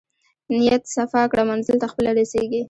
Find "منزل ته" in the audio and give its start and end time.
1.51-1.87